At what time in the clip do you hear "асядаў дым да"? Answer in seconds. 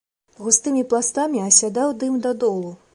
1.49-2.35